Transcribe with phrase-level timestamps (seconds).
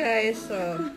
[0.00, 0.90] Escucha eso.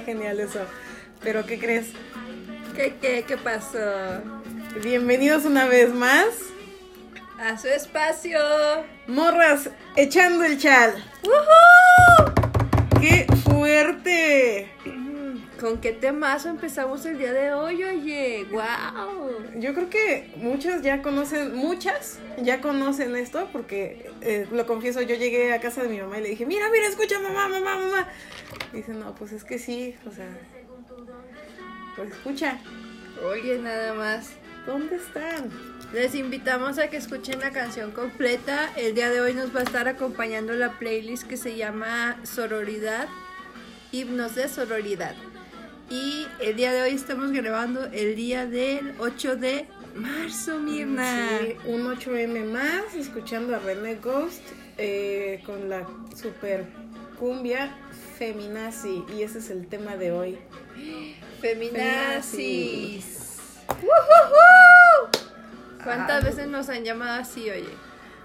[0.00, 0.60] Está genial eso.
[1.22, 1.88] Pero ¿qué crees?
[2.74, 3.78] ¿Qué, qué, qué pasó?
[4.82, 6.26] Bienvenidos una vez más.
[7.38, 8.38] A su espacio.
[9.06, 11.04] Morras echando el chal.
[11.22, 12.32] ¡Woohoo!
[13.00, 14.59] ¡Qué fuerte!
[15.60, 18.46] ¿Con qué temazo empezamos el día de hoy, oye?
[18.50, 19.60] ¡Wow!
[19.60, 25.16] Yo creo que muchas ya conocen, muchas ya conocen esto porque, eh, lo confieso, yo
[25.16, 28.08] llegué a casa de mi mamá y le dije, mira, mira, escucha, mamá, mamá, mamá.
[28.72, 30.28] Y dice, no, pues es que sí, o sea,
[31.96, 32.58] pues escucha,
[33.22, 34.30] Oye, nada más.
[34.66, 35.50] ¿dónde están?
[35.92, 38.70] Les invitamos a que escuchen la canción completa.
[38.76, 43.08] El día de hoy nos va a estar acompañando la playlist que se llama Sororidad,
[43.90, 45.14] Himnos de Sororidad.
[45.90, 51.38] Y el día de hoy estamos grabando el día del 8 de marzo, Mirna.
[51.40, 54.40] Sí, un 8M más, escuchando a René Ghost
[54.78, 55.86] eh, con la
[56.16, 56.64] super
[57.18, 57.74] cumbia
[58.18, 59.04] feminazi.
[59.16, 60.38] Y ese es el tema de hoy.
[61.40, 63.16] Feminazis.
[65.82, 66.26] ¿Cuántas Ah.
[66.26, 67.74] veces nos han llamado así, oye?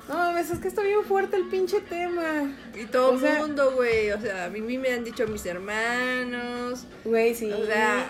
[0.07, 2.53] No, es que está bien fuerte el pinche tema.
[2.75, 4.11] Y todo el sea- mundo, güey.
[4.11, 6.85] O sea, a mí me han dicho mis hermanos.
[7.03, 7.51] Güey, sí.
[7.51, 8.05] O sea,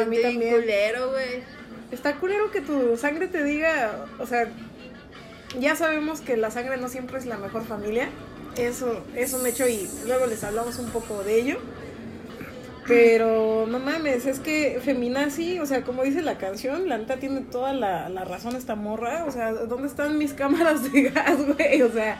[0.00, 0.54] a mí también.
[0.54, 1.42] culero, güey.
[1.90, 4.48] Está culero que tu sangre te diga, o sea,
[5.58, 8.08] ya sabemos que la sangre no siempre es la mejor familia.
[8.56, 11.58] Eso es un hecho y luego les hablamos un poco de ello.
[12.86, 17.42] Pero no mames, es que feminazi, o sea, como dice la canción, la neta tiene
[17.42, 19.24] toda la, la razón esta morra.
[19.26, 21.82] O sea, ¿dónde están mis cámaras de gas, güey?
[21.82, 22.18] O sea,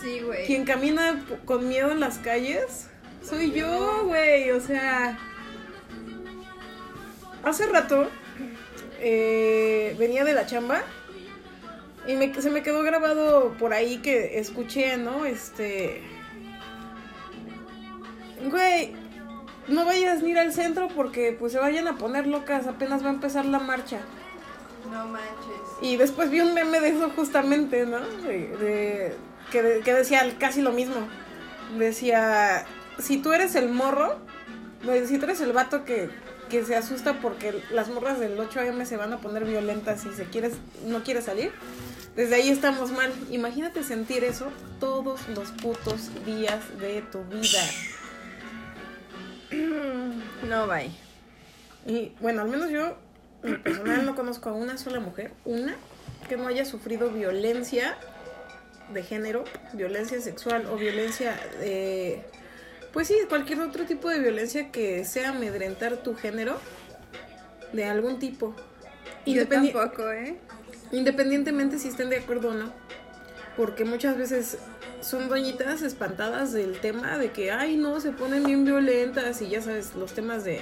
[0.00, 0.46] Sí, güey.
[0.46, 2.88] quien camina con miedo en las calles
[3.22, 4.50] soy yo, güey.
[4.52, 5.18] O sea,
[7.42, 8.08] hace rato
[9.00, 10.82] eh, venía de la chamba
[12.06, 15.26] y me- se me quedó grabado por ahí que escuché, ¿no?
[15.26, 16.00] Este.
[18.48, 18.92] Güey,
[19.68, 23.08] no vayas ni ir al centro porque pues se vayan a poner locas, apenas va
[23.08, 24.00] a empezar la marcha.
[24.90, 25.60] No manches.
[25.82, 27.98] Y después vi un meme de eso justamente, ¿no?
[28.00, 29.16] De, de-
[29.52, 30.96] que, de- que decía casi lo mismo.
[31.76, 32.64] Decía,
[32.98, 34.16] si tú eres el morro,
[35.06, 36.08] si tú eres el vato que,
[36.48, 40.24] que se asusta porque las morras del 8am se van a poner violentas y se
[40.24, 40.54] quieres,
[40.86, 41.52] no quiere salir,
[42.16, 43.12] desde ahí estamos mal.
[43.30, 44.46] Imagínate sentir eso
[44.80, 47.60] todos los putos días de tu vida.
[50.48, 50.90] No, bye.
[51.86, 52.96] Y bueno, al menos yo,
[53.42, 55.76] en personal, no conozco a una sola mujer, una,
[56.28, 57.96] que no haya sufrido violencia
[58.92, 59.44] de género,
[59.74, 62.24] violencia sexual o violencia de.
[62.92, 66.58] Pues sí, cualquier otro tipo de violencia que sea amedrentar tu género
[67.72, 68.54] de algún tipo.
[69.26, 70.38] Yo tampoco, ¿eh?
[70.90, 72.72] Independientemente si estén de acuerdo o no.
[73.58, 74.56] Porque muchas veces
[75.00, 79.60] son doñitas espantadas del tema de que, ay, no, se ponen bien violentas y ya
[79.60, 80.60] sabes, los temas de,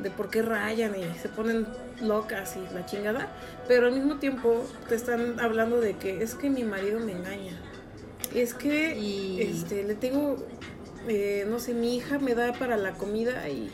[0.00, 1.68] de por qué rayan y se ponen
[2.02, 3.28] locas y la chingada.
[3.68, 7.52] Pero al mismo tiempo te están hablando de que es que mi marido me engaña.
[8.34, 10.36] Es que Y- este, le tengo,
[11.06, 13.70] eh, no sé, mi hija me da para la comida y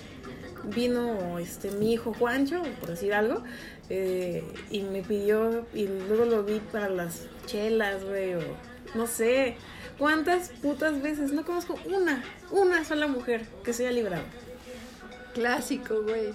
[0.74, 3.42] vino este mi hijo Juancho, por decir algo,
[3.88, 8.40] eh, y me pidió, y luego lo vi para las chelas, güey, o
[8.94, 9.56] no sé.
[9.98, 11.32] ¿Cuántas putas veces?
[11.32, 14.24] No conozco una, una sola mujer que se haya librado.
[15.32, 16.34] Clásico, güey.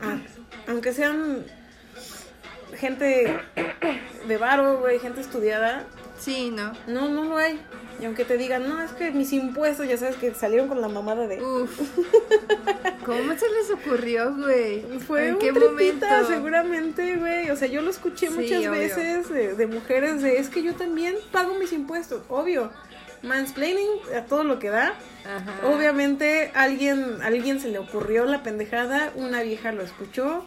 [0.00, 0.18] Ah,
[0.66, 1.44] aunque sean
[2.74, 3.38] gente
[4.26, 5.86] de varo, güey, gente estudiada,
[6.18, 6.72] Sí, ¿no?
[6.86, 7.60] no, no lo hay.
[8.00, 10.88] Y aunque te digan, no, es que mis impuestos, ya sabes que salieron con la
[10.88, 11.42] mamada de...
[11.42, 11.80] Uf.
[13.04, 14.82] ¿Cómo se les ocurrió, güey?
[15.06, 16.28] Fue ¿En un qué tripita, momento?
[16.28, 17.50] seguramente, güey.
[17.50, 18.70] O sea, yo lo escuché Sí, muchas obvio.
[18.72, 22.70] veces de, de mujeres de, es que yo también pago mis impuestos, obvio.
[23.22, 24.94] Mansplaining a todo lo que da.
[25.26, 25.66] Ajá.
[25.66, 30.44] Obviamente alguien, alguien se le ocurrió la pendejada, una vieja lo escuchó,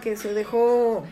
[0.00, 1.04] que se dejó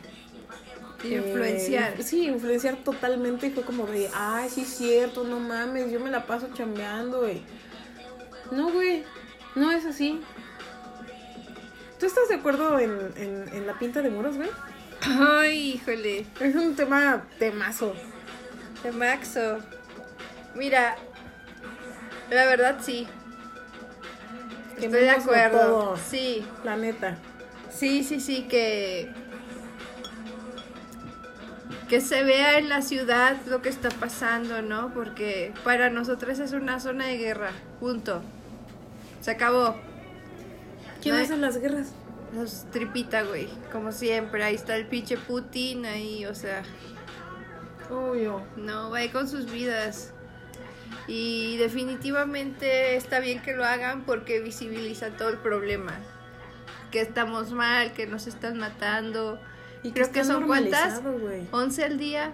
[1.05, 2.03] eh, Influenciar.
[2.03, 6.11] sí, influenciar totalmente y fue como de, ay, sí es cierto, no mames, yo me
[6.11, 7.43] la paso chambeando, güey.
[8.51, 9.05] No, güey,
[9.55, 10.21] no es así.
[11.99, 14.51] ¿Tú estás de acuerdo en, en, en la pinta de muros, güey?
[15.03, 16.27] Ay, híjole.
[16.41, 17.95] Es un tema temazo.
[18.83, 19.59] De Maxo.
[20.55, 20.97] Mira,
[22.31, 23.07] la verdad sí.
[24.77, 25.59] Estoy de acuerdo.
[25.61, 25.97] todo.
[25.97, 27.17] Sí, La neta.
[27.71, 29.13] sí, sí, sí, que.
[31.93, 34.95] Que se vea en la ciudad lo que está pasando, ¿no?
[34.95, 37.51] Porque para nosotros es una zona de guerra.
[37.81, 38.23] Punto.
[39.21, 39.77] Se acabó.
[41.03, 41.93] ¿Quién No hace las guerras?
[42.35, 43.47] Los tripita, güey.
[43.71, 44.43] Como siempre.
[44.43, 46.63] Ahí está el pinche Putin ahí, o sea.
[47.91, 48.43] Obvio.
[48.57, 50.15] No, va con sus vidas.
[51.07, 55.93] Y definitivamente está bien que lo hagan porque visibiliza todo el problema.
[56.91, 59.39] Que estamos mal, que nos están matando.
[59.83, 61.03] Y Creo que son cuántas?
[61.03, 61.43] normalizado, güey.
[61.51, 62.33] 11 al día.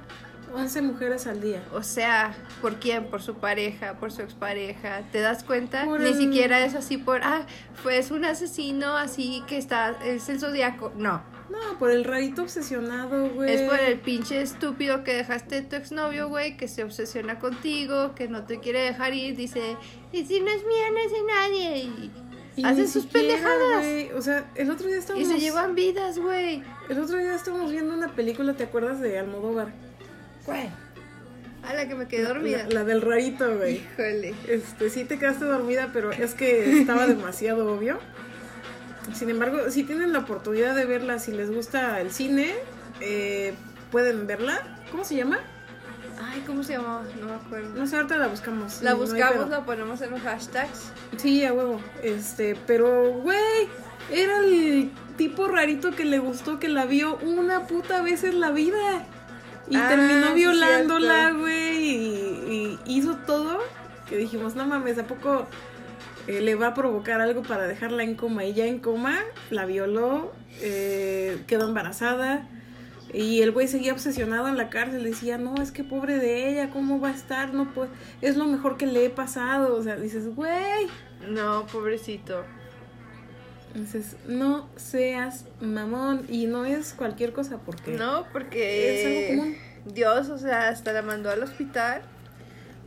[0.55, 1.62] 11 mujeres al día.
[1.75, 3.05] O sea, ¿por quién?
[3.06, 5.03] Por su pareja, por su expareja.
[5.12, 5.85] ¿Te das cuenta?
[5.85, 7.43] Por Ni el- siquiera es así por, ah,
[7.83, 10.93] pues un asesino así que está, es el zodiaco.
[10.97, 13.51] No, No, por el rarito obsesionado, güey.
[13.55, 18.29] Es por el pinche estúpido que dejaste tu exnovio, güey, que se obsesiona contigo, que
[18.29, 19.77] no te quiere dejar ir, dice,
[20.12, 21.79] y si no es mía, no es de nadie.
[21.79, 22.12] Y,
[22.58, 24.19] Y hace ni sus siquiera, pendejadas.
[24.19, 25.28] O sea, el otro día y estábamos...
[25.28, 26.62] se llevan vidas, güey.
[26.88, 29.69] El otro día estábamos viendo una película, ¿te acuerdas de Almodóvar?
[30.44, 30.69] Güey.
[31.62, 32.64] A la que me quedé dormida.
[32.64, 33.76] La, la del rarito, güey.
[33.76, 34.34] Híjole.
[34.49, 37.99] Este, sí te quedaste dormida, pero es que estaba demasiado obvio.
[39.14, 42.55] Sin embargo, si tienen la oportunidad de verla, si les gusta el cine,
[43.00, 43.55] eh,
[43.90, 44.78] pueden verla.
[44.90, 45.38] ¿Cómo se llama?
[46.20, 47.03] Ay, ¿cómo se llamaba?
[47.20, 47.70] No me acuerdo.
[47.75, 48.82] No sé, ahorita la buscamos.
[48.82, 50.93] La buscamos, la ponemos en los hashtags.
[51.17, 51.81] Sí, a huevo.
[52.03, 53.69] Este, pero, güey,
[54.12, 58.50] era el tipo rarito que le gustó que la vio una puta vez en la
[58.50, 59.06] vida.
[59.70, 61.87] Y Ah, terminó violándola, güey.
[61.87, 63.59] Y, y hizo todo.
[64.09, 65.47] Que dijimos, no mames, ¿a poco
[66.26, 68.44] eh, le va a provocar algo para dejarla en coma?
[68.44, 69.19] Y ya en coma,
[69.50, 70.32] la violó,
[70.62, 72.49] eh, quedó embarazada.
[73.12, 75.05] Y el güey seguía obsesionado en la cárcel.
[75.05, 77.55] Decía, no, es que pobre de ella, ¿cómo va a estar?
[77.55, 77.90] No puede,
[78.20, 79.76] es lo mejor que le he pasado.
[79.76, 80.87] O sea, dices, güey.
[81.28, 82.44] No, pobrecito.
[83.75, 86.26] Dices, no seas mamón.
[86.28, 89.56] Y no es cualquier cosa porque No, porque Es algo común.
[89.87, 92.02] Dios, o sea, hasta la mandó al hospital.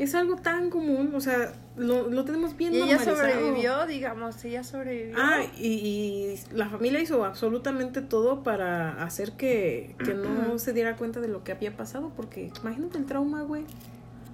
[0.03, 1.13] Es algo tan común.
[1.15, 5.15] O sea, lo, lo tenemos bien Y ella sobrevivió, digamos, ella sobrevivió.
[5.19, 10.95] Ah, y, y la familia hizo absolutamente todo para hacer que, que no se diera
[10.95, 12.11] cuenta de lo que había pasado.
[12.15, 13.65] Porque imagínate el trauma, güey.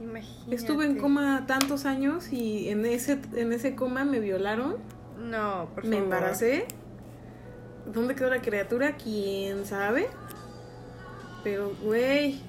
[0.01, 0.55] Imagínate.
[0.55, 4.75] Estuve en coma tantos años y en ese, en ese coma me violaron,
[5.19, 6.03] No, por me favor.
[6.03, 6.65] embaracé.
[7.91, 8.95] ¿Dónde quedó la criatura?
[8.95, 10.07] ¿Quién sabe?
[11.43, 12.41] Pero, güey,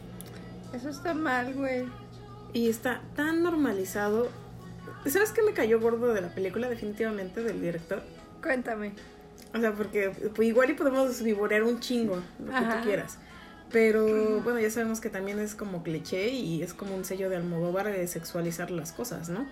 [0.74, 1.84] Eso está mal, güey.
[2.52, 4.28] Y está tan normalizado.
[5.06, 8.02] ¿Sabes qué me cayó gordo de la película, definitivamente, del director?
[8.42, 8.92] Cuéntame.
[9.54, 13.18] O sea, porque pues, igual y podemos vivorear un chingo, lo que tú quieras.
[13.70, 17.36] Pero bueno, ya sabemos que también es como cliché y es como un sello de
[17.36, 19.46] Almodóvar de sexualizar las cosas, ¿no?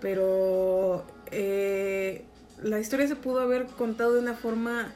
[0.00, 2.24] Pero eh,
[2.62, 4.92] la historia se pudo haber contado de una forma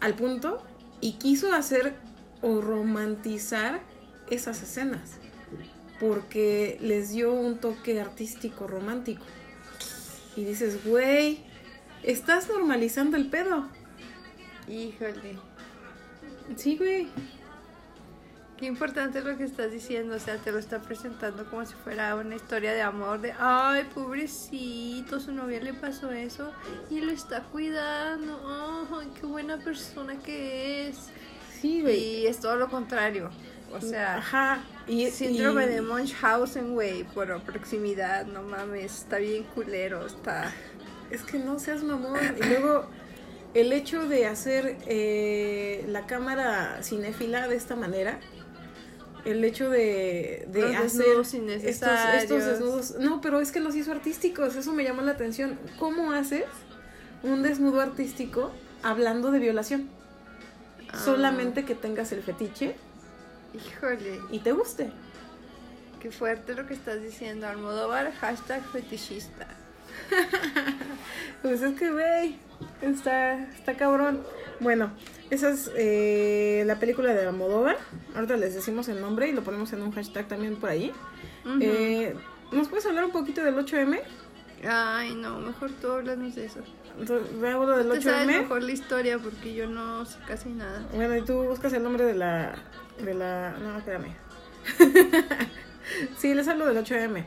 [0.00, 0.62] al punto
[1.00, 1.94] y quiso hacer
[2.42, 3.80] o romantizar
[4.28, 5.18] esas escenas
[6.06, 9.24] porque les dio un toque artístico romántico.
[10.36, 11.42] Y dices, güey,
[12.02, 13.68] estás normalizando el pedo.
[14.68, 15.38] Híjole.
[16.56, 17.08] Sí, güey.
[18.58, 22.14] Qué importante lo que estás diciendo, o sea, te lo está presentando como si fuera
[22.14, 26.52] una historia de amor, de, ay, pobrecito, su novia le pasó eso
[26.88, 31.08] y lo está cuidando, ay, qué buena persona que es.
[31.60, 31.98] Sí, güey.
[31.98, 33.30] Y es todo lo contrario,
[33.72, 34.60] o sea, Ajá.
[34.86, 40.52] Y, síndrome y- de Munchausen, güey, por proximidad, no mames, está bien culero, está...
[41.10, 42.18] Es que no seas mamón.
[42.38, 42.86] Y luego,
[43.54, 48.18] el hecho de hacer eh, la cámara cinéfila de esta manera,
[49.24, 51.06] el hecho de, de Los hacer
[51.64, 52.96] estos desnudos.
[52.98, 55.58] No, pero es que los hizo artísticos, eso me llamó la atención.
[55.78, 56.44] ¿Cómo haces
[57.22, 58.50] un desnudo artístico
[58.82, 59.88] hablando de violación?
[60.90, 60.98] Ah.
[61.02, 62.76] Solamente que tengas el fetiche
[63.54, 64.90] Híjole, y te guste.
[66.00, 69.46] qué fuerte lo que estás diciendo, Almodóvar, hashtag fetichista.
[71.42, 72.38] Pues es que, güey,
[72.80, 74.22] está, está cabrón.
[74.60, 74.92] Bueno,
[75.28, 77.76] esa es eh, la película de Almodóvar.
[78.14, 80.90] Ahorita les decimos el nombre y lo ponemos en un hashtag también por ahí.
[81.60, 82.14] Eh,
[82.50, 84.00] ¿Nos puedes hablar un poquito del 8M?
[84.66, 86.60] Ay, no, mejor tú háblanos de eso.
[86.98, 88.40] Entonces, hablo del Tú sabes 8M.
[88.42, 90.82] mejor la historia porque yo no sé casi nada.
[90.94, 92.54] Bueno, y tú buscas el nombre de la...
[93.02, 94.14] De la no, espérame.
[96.18, 97.24] sí, les hablo del 8M.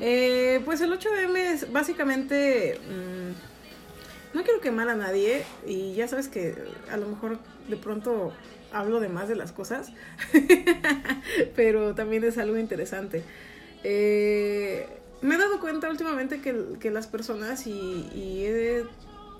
[0.00, 2.78] Eh, pues el 8M es básicamente...
[2.88, 6.54] mm, no quiero quemar a nadie y ya sabes que
[6.90, 8.32] a lo mejor de pronto
[8.72, 9.92] hablo de más de las cosas,
[11.56, 13.24] pero también es algo interesante.
[13.84, 14.86] Eh,
[15.22, 18.84] me he dado cuenta últimamente que, que las personas y, y he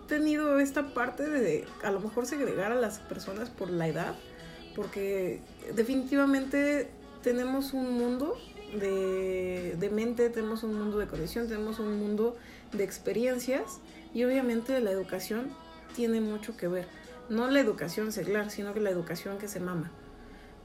[0.09, 4.15] tenido esta parte de a lo mejor segregar a las personas por la edad,
[4.79, 5.41] porque
[5.75, 6.87] definitivamente
[7.25, 8.39] tenemos un mundo
[8.79, 12.37] de, de mente, tenemos un mundo de conexión, tenemos un mundo
[12.71, 13.81] de experiencias
[14.15, 15.49] y obviamente la educación
[15.97, 16.87] tiene mucho que ver.
[17.29, 19.91] No la educación seglar, sino que la educación que se mama.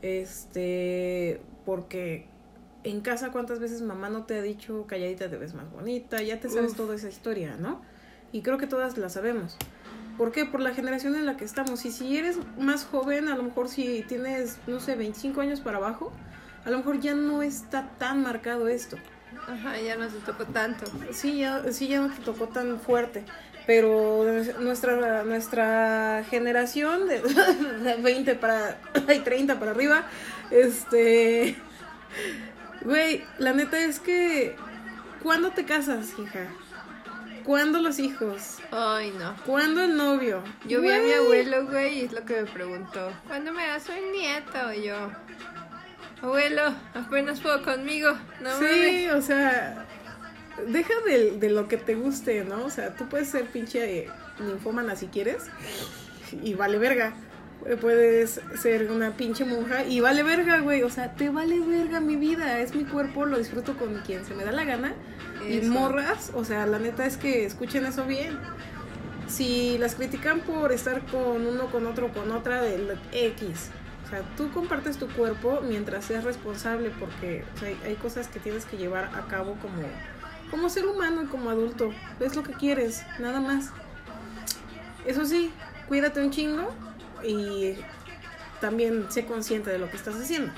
[0.03, 2.27] Este, porque
[2.83, 6.39] en casa cuántas veces mamá no te ha dicho calladita te ves más bonita, ya
[6.39, 6.77] te sabes Uf.
[6.77, 7.81] toda esa historia, ¿no?
[8.31, 9.57] Y creo que todas la sabemos.
[10.17, 10.45] ¿Por qué?
[10.45, 11.85] Por la generación en la que estamos.
[11.85, 15.77] Y si eres más joven, a lo mejor si tienes, no sé, 25 años para
[15.77, 16.11] abajo,
[16.65, 18.97] a lo mejor ya no está tan marcado esto.
[19.47, 20.85] Ajá, ya no se tocó tanto.
[21.11, 23.25] Sí, ya, sí, ya no te tocó tan fuerte.
[23.65, 24.25] Pero
[24.59, 27.21] nuestra, nuestra generación de,
[27.83, 28.77] de 20 para
[29.13, 30.05] y 30 para arriba,
[30.51, 31.55] este.
[32.81, 34.55] Güey, la neta es que.
[35.23, 36.49] ¿Cuándo te casas, hija?
[37.43, 38.57] ¿Cuándo los hijos?
[38.71, 39.35] Ay, no.
[39.45, 40.41] ¿Cuándo el novio?
[40.65, 43.11] Yo vi a mi abuelo, güey, y es lo que me preguntó.
[43.27, 44.73] ¿Cuándo me das un nieto?
[44.73, 45.11] Y yo,
[46.21, 48.11] abuelo, apenas puedo conmigo.
[48.41, 48.63] No Sí,
[49.07, 49.13] mames.
[49.13, 49.85] o sea,
[50.67, 52.65] deja de, de lo que te guste, ¿no?
[52.65, 54.07] O sea, tú puedes ser pinche
[54.39, 55.43] ninfómana si quieres
[56.41, 57.13] y vale verga.
[57.65, 60.83] Eh, Puedes ser una pinche monja y vale verga, güey.
[60.83, 62.59] O sea, te vale verga mi vida.
[62.59, 64.93] Es mi cuerpo, lo disfruto con quien se me da la gana.
[65.47, 68.37] Y morras, o sea, la neta es que escuchen eso bien.
[69.27, 73.69] Si las critican por estar con uno, con otro, con otra del X.
[74.05, 78.27] O sea, tú compartes tu cuerpo mientras seas responsable porque o sea, hay, hay cosas
[78.27, 79.81] que tienes que llevar a cabo como,
[80.51, 81.91] como ser humano y como adulto.
[82.19, 83.69] Es lo que quieres, nada más.
[85.05, 85.51] Eso sí,
[85.87, 86.69] cuídate un chingo
[87.23, 87.77] y
[88.61, 90.51] también sé consciente de lo que estás haciendo.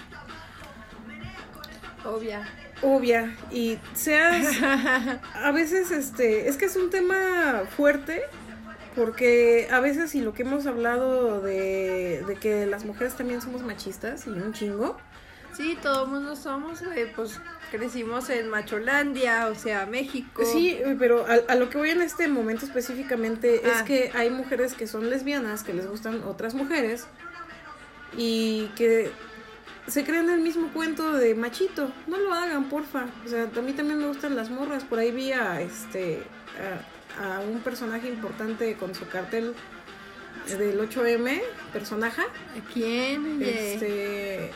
[2.03, 2.47] Obvia.
[2.81, 3.35] Obvia.
[3.51, 4.61] Y seas
[5.33, 8.21] a veces este es que es un tema fuerte
[8.95, 13.61] porque a veces y lo que hemos hablado de, de que las mujeres también somos
[13.63, 14.97] machistas y un chingo
[15.55, 17.39] Sí, todo mundo somos, güey, pues
[17.71, 20.43] crecimos en Macholandia, o sea, México.
[20.45, 23.85] sí eh, pero a, a lo que voy en este momento específicamente es Ah.
[23.85, 27.07] que hay mujeres que son lesbianas que les gustan otras mujeres
[28.17, 29.11] y que
[29.87, 33.73] se creen el mismo cuento de machito no lo hagan porfa o sea a mí
[33.73, 36.23] también me gustan las morras por ahí vi a este
[37.19, 39.53] a, a un personaje importante con su cartel
[40.57, 41.41] del 8M
[41.73, 43.41] personaje ¿A quién?
[43.43, 44.51] Este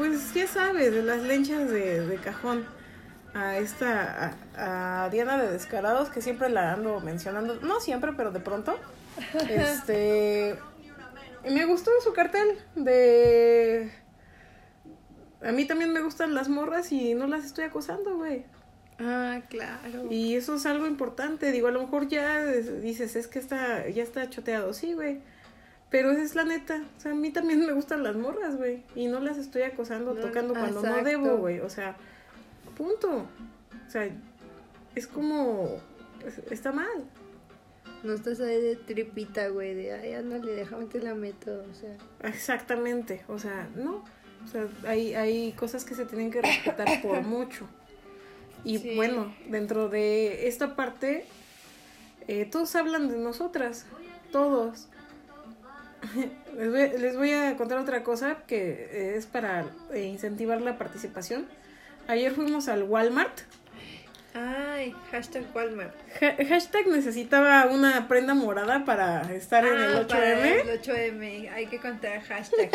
[0.00, 2.64] pues ya sabes de las lenchas de, de cajón
[3.34, 8.30] a esta a, a Diana de Descarados que siempre la ando mencionando no siempre pero
[8.30, 8.78] de pronto
[9.50, 10.58] este
[11.44, 13.92] y me gustó su cartel de
[15.42, 18.46] a mí también me gustan las morras y no las estoy acosando güey
[19.02, 20.08] Ah, claro.
[20.10, 21.52] y eso es algo importante.
[21.52, 24.74] Digo, a lo mejor ya dices, es que está, ya está choteado.
[24.74, 25.20] Sí, güey.
[25.90, 26.82] Pero esa es la neta.
[26.96, 28.82] O sea, a mí también me gustan las morras, güey.
[28.94, 31.60] Y no las estoy acosando, No, tocando cuando no debo, güey.
[31.60, 31.96] O sea,
[32.76, 33.26] punto.
[33.86, 34.08] O sea,
[34.94, 35.80] es como...
[36.24, 36.86] es- Está mal.
[38.04, 41.94] No estás ahí de tripita, güey, de, ay, ándale, déjame te la meto, o sea.
[42.22, 43.24] Exactamente.
[43.28, 44.04] O sea, no.
[44.44, 47.66] O sea, hay, hay cosas que se tienen que respetar por mucho.
[48.64, 48.94] Y Sí.
[48.96, 51.26] bueno, dentro de esta parte,
[52.28, 53.86] eh, todos hablan de nosotras.
[54.32, 54.88] Todos.
[56.56, 61.46] les, voy, les voy a contar otra cosa que es para eh, incentivar la participación.
[62.08, 63.40] Ayer fuimos al Walmart.
[64.32, 65.94] Ay, hashtag Walmart.
[66.22, 70.06] Ha- hashtag necesitaba una prenda morada para estar en el Ah, 8M.
[70.08, 72.70] para el 8M, hay que contar hashtag.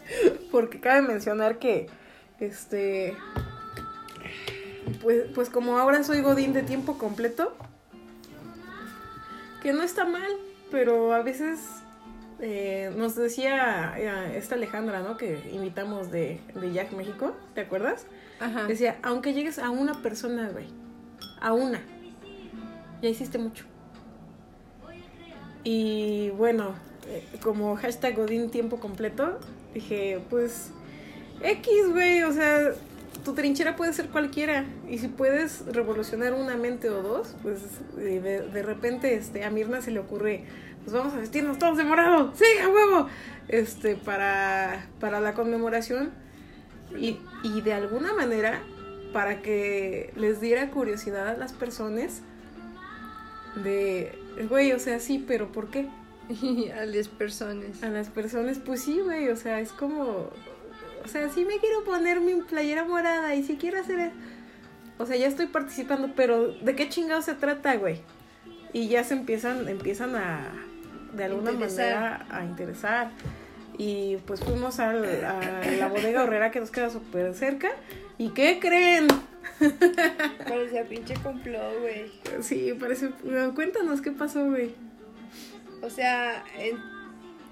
[0.50, 1.88] porque cabe mencionar que
[2.40, 3.16] este
[5.02, 7.54] pues, pues como ahora soy godín de tiempo completo
[9.62, 10.30] que no está mal
[10.70, 11.60] pero a veces
[12.40, 18.06] eh, nos decía eh, esta Alejandra no que invitamos de, de Jack México ¿te acuerdas?
[18.40, 18.64] Ajá.
[18.66, 20.66] decía aunque llegues a una persona güey
[21.40, 21.80] a una
[23.02, 23.64] ya hiciste mucho
[25.70, 26.74] y bueno,
[27.08, 29.38] eh, como hashtag Godín tiempo completo,
[29.74, 30.70] dije, pues
[31.42, 32.72] X, güey, o sea,
[33.24, 34.64] tu trinchera puede ser cualquiera.
[34.88, 37.58] Y si puedes revolucionar una mente o dos, pues
[37.98, 40.44] eh, de, de repente este, a Mirna se le ocurre,
[40.88, 43.08] pues vamos a vestirnos todos de morado, sí, a huevo,
[43.48, 46.12] este, para, para la conmemoración.
[46.98, 48.62] Y, y de alguna manera,
[49.12, 52.22] para que les diera curiosidad a las personas
[53.62, 54.18] de,
[54.48, 55.90] güey, o sea, sí, pero ¿por qué?
[56.80, 57.82] A las personas.
[57.82, 60.30] a las personas, pues sí, güey, o sea, es como,
[61.04, 64.12] o sea, sí me quiero poner mi playera morada y si quiero hacer, e-
[64.96, 68.00] o sea, ya estoy participando, pero ¿de qué chingado se trata, güey?
[68.72, 70.67] Y ya se empiezan, empiezan a,
[71.12, 71.94] de alguna Interesar.
[72.20, 73.10] manera, a interesar.
[73.76, 77.68] Y pues fuimos al- a la bodega horrera que nos queda súper cerca.
[78.18, 79.06] ¿Y qué creen?
[80.48, 82.10] Parecía pinche complot, güey.
[82.42, 83.10] Sí, parece,
[83.54, 84.74] cuéntanos qué pasó, güey.
[85.82, 86.76] O sea, en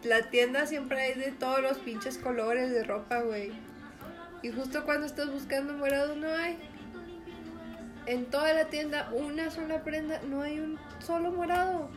[0.03, 3.53] la tienda siempre hay de todos los pinches colores de ropa, güey.
[4.43, 6.59] Y justo cuando estás buscando morado no hay.
[8.07, 11.89] En toda la tienda, una sola prenda, no hay un solo morado.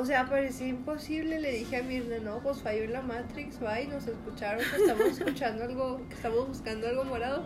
[0.00, 1.38] O sea, parecía imposible.
[1.40, 4.82] Le dije a Mirna, no, pues falló en la Matrix, va, y nos escucharon que
[4.82, 7.42] estamos escuchando algo, que estamos buscando algo morado.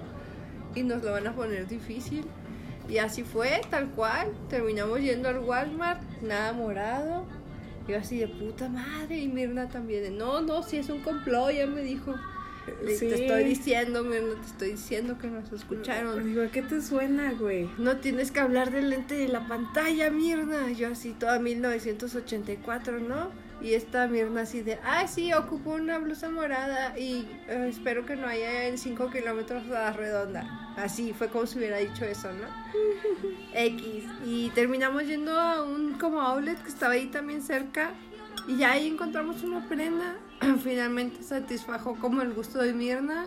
[0.76, 2.24] Y nos lo van a poner difícil.
[2.88, 4.32] Y así fue, tal cual.
[4.48, 7.26] Terminamos yendo al Walmart, nada morado.
[7.88, 9.18] Yo así de puta madre.
[9.18, 12.14] Y Mirna también de, no, no, si es un complot, ya me dijo.
[12.86, 13.08] Sí.
[13.08, 16.24] Te estoy diciendo, Mirna, te estoy diciendo que nos escucharon.
[16.24, 17.68] Digo, ¿a qué te suena, güey?
[17.78, 20.70] No tienes que hablar del lente de la pantalla, Mirna.
[20.72, 23.30] Yo así toda 1984, ¿no?
[23.60, 28.16] Y esta Mirna así de, ah, sí, ocupo una blusa morada y eh, espero que
[28.16, 30.74] no haya en 5 kilómetros a la redonda.
[30.76, 32.46] Así fue como si hubiera dicho eso, ¿no?
[33.54, 34.04] X.
[34.26, 37.92] Y terminamos yendo a un como outlet que estaba ahí también cerca
[38.46, 40.16] y ya ahí encontramos una prenda.
[40.62, 43.26] Finalmente satisfajo como el gusto de Mirna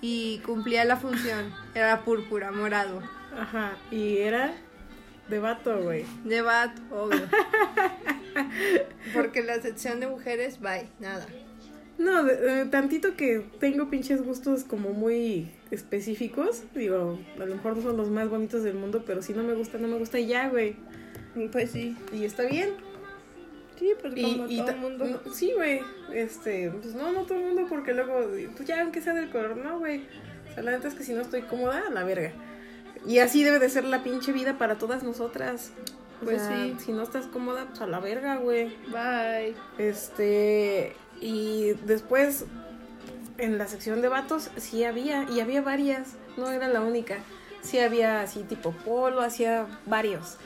[0.00, 1.52] y cumplía la función.
[1.74, 3.02] Era púrpura, morado.
[3.36, 4.54] Ajá, y era
[5.28, 6.04] de vato, güey.
[6.24, 7.22] De bat, obvio.
[9.14, 11.26] Porque la sección de mujeres, bye, nada.
[11.98, 16.62] No, eh, tantito que tengo pinches gustos como muy específicos.
[16.74, 19.54] Digo, a lo mejor no son los más bonitos del mundo, pero si no me
[19.54, 20.76] gusta, no me gusta y ya, güey.
[21.52, 21.96] Pues sí.
[22.12, 22.70] Y está bien.
[23.80, 25.04] Sí, pues Y, como y todo el mundo.
[25.24, 25.80] no, sí, güey.
[26.12, 29.56] Este, pues no, no todo el mundo, porque luego, pues ya, aunque sea del color,
[29.56, 30.04] no, güey.
[30.50, 32.32] O sea, la neta es que si no estoy cómoda, a la verga.
[33.06, 35.72] Y así debe de ser la pinche vida para todas nosotras.
[36.20, 36.76] O Pues sea, sí.
[36.84, 38.76] Si no estás cómoda, pues a la verga, güey.
[38.92, 39.54] Bye.
[39.78, 42.44] Este, y después
[43.38, 47.16] en la sección de vatos sí había, y había varias, no era la única.
[47.62, 50.36] Sí había así tipo polo, hacía varios.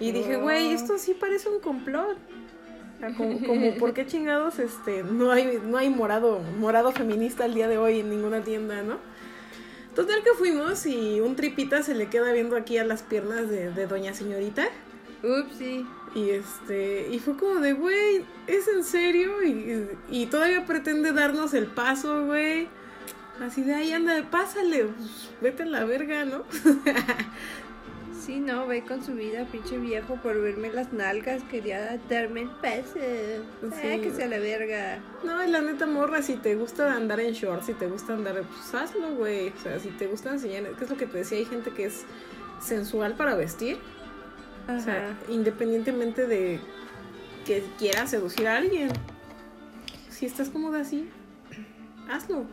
[0.00, 0.42] Y dije, Oh.
[0.42, 2.16] güey, esto sí parece un complot.
[3.04, 7.54] Sea, Como, como, ¿por qué chingados este, no hay, no hay morado, morado feminista al
[7.54, 8.98] día de hoy en ninguna tienda, no?
[9.94, 13.70] Total que fuimos y un tripita se le queda viendo aquí a las piernas de,
[13.70, 14.66] de doña señorita.
[15.22, 15.86] Ups, sí.
[16.14, 19.42] Y este, y fue como de, güey, ¿es en serio?
[19.42, 22.68] Y, y todavía pretende darnos el paso, güey.
[23.40, 26.44] Así de ahí anda, pásale, pues, vete a la verga, ¿no?
[28.24, 32.50] Sí, no, ve con su vida, pinche viejo, por verme las nalgas, quería darme el
[32.50, 32.94] peso.
[32.94, 33.00] Sí.
[33.82, 34.98] Eh, que sea la verga.
[35.22, 38.42] No, y la neta morra, si te gusta andar en shorts, si te gusta andar,
[38.42, 39.48] pues hazlo, güey.
[39.50, 41.36] O sea, si te gusta enseñar, ¿qué es lo que te decía?
[41.36, 42.04] Hay gente que es
[42.62, 43.76] sensual para vestir.
[44.74, 46.58] O sea, independientemente de
[47.44, 48.88] que quieras seducir a alguien.
[50.08, 51.10] Si estás cómoda así,
[52.08, 52.46] hazlo.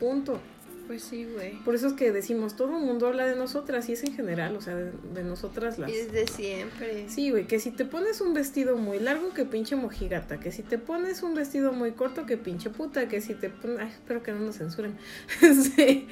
[0.00, 0.40] Punto.
[0.86, 1.54] Pues sí, güey.
[1.64, 4.54] Por eso es que decimos, todo el mundo habla de nosotras, y es en general,
[4.56, 5.90] o sea, de, de nosotras las...
[5.90, 7.08] Y desde siempre.
[7.08, 10.62] Sí, güey, que si te pones un vestido muy largo, que pinche mojigata, que si
[10.62, 13.80] te pones un vestido muy corto, que pinche puta, que si te pones...
[13.80, 14.96] Ay, espero que no nos censuren.
[15.40, 16.06] sí.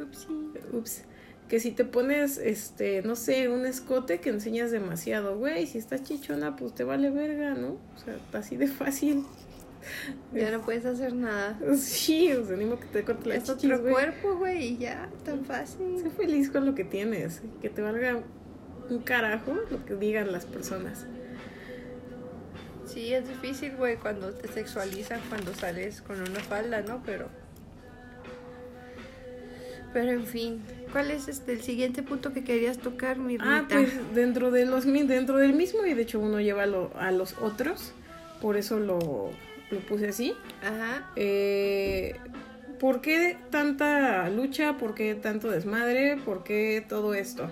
[0.00, 0.28] Ups,
[0.72, 1.02] Ups.
[1.48, 6.02] Que si te pones, este, no sé, un escote que enseñas demasiado, güey, si estás
[6.02, 7.78] chichona, pues te vale verga, ¿no?
[7.96, 9.24] O sea, así de fácil.
[10.34, 11.58] Ya no puedes hacer nada.
[11.76, 14.78] Sí, o sea, ni modo que te corte la Es chichis, otro cuerpo, güey, y
[14.78, 15.98] ya, tan fácil.
[16.02, 17.42] Sé feliz con lo que tienes.
[17.62, 18.20] Que te valga
[18.90, 21.06] un carajo lo que digan las personas.
[22.86, 27.02] Sí, es difícil, güey, cuando te sexualizan, cuando sales con una falda, ¿no?
[27.04, 27.28] Pero.
[29.92, 30.62] Pero en fin,
[30.92, 33.74] ¿cuál es este el siguiente punto que querías tocar, mi Ah, Rita?
[33.76, 37.36] pues dentro de los dentro del mismo y de hecho uno lleva lo- a los
[37.38, 37.92] otros,
[38.42, 39.30] por eso lo,
[39.70, 40.34] lo puse así.
[40.62, 41.10] Ajá.
[41.16, 42.16] Eh,
[42.78, 44.76] ¿Por qué tanta lucha?
[44.76, 46.16] ¿Por qué tanto desmadre?
[46.16, 47.50] ¿Por qué todo esto?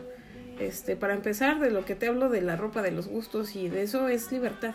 [0.60, 3.68] Este, para empezar, de lo que te hablo de la ropa, de los gustos y
[3.68, 4.74] de eso es libertad.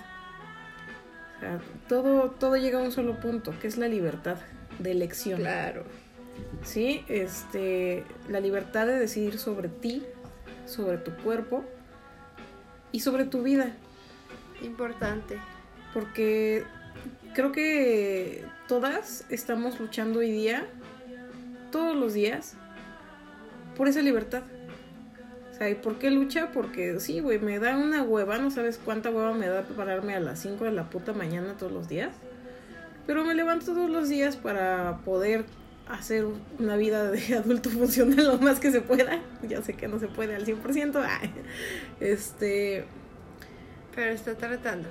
[1.38, 4.38] O sea, todo, todo llega a un solo punto, que es la libertad
[4.80, 5.40] de elección.
[5.40, 5.84] Claro.
[6.64, 10.04] Sí, este, la libertad de decidir sobre ti,
[10.66, 11.66] sobre tu cuerpo
[12.92, 13.72] y sobre tu vida.
[14.62, 15.40] Importante.
[15.94, 16.64] Porque
[17.34, 20.66] creo que todas estamos luchando hoy día,
[21.72, 22.56] todos los días,
[23.76, 24.44] por esa libertad.
[25.52, 26.52] O sea, ¿y por qué lucha?
[26.52, 30.20] Porque sí, güey, me da una hueva, no sabes cuánta hueva me da pararme a
[30.20, 32.16] las 5 de la puta mañana todos los días.
[33.08, 35.46] Pero me levanto todos los días para poder
[35.88, 36.26] hacer
[36.60, 39.20] una vida de adulto funcional lo más que se pueda.
[39.48, 41.04] Ya sé que no se puede al 100%.
[41.08, 41.32] ay,
[42.00, 42.86] Este,
[43.96, 44.88] Pero está tratando.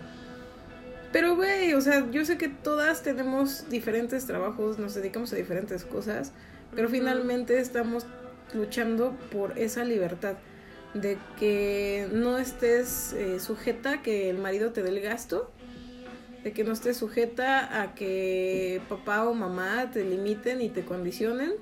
[1.12, 5.84] Pero, güey, o sea, yo sé que todas tenemos diferentes trabajos, nos dedicamos a diferentes
[5.84, 6.32] cosas,
[6.74, 8.06] pero finalmente estamos
[8.54, 10.36] luchando por esa libertad
[10.94, 15.50] de que no estés eh, sujeta a que el marido te dé el gasto,
[16.42, 21.52] de que no estés sujeta a que papá o mamá te limiten y te condicionen,